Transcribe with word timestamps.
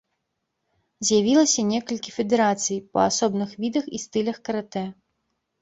З'явілася 1.09 1.65
некалькі 1.73 2.13
федэрацый 2.17 2.79
па 2.97 3.05
асобных 3.11 3.55
відах 3.65 3.85
і 3.99 4.03
стылях 4.07 4.37
каратэ. 4.51 4.85